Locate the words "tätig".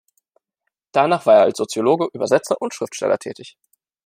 3.19-3.55